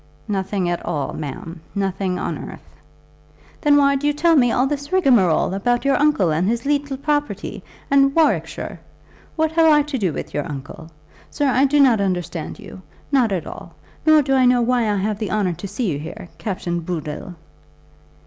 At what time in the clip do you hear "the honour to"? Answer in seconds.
15.19-15.67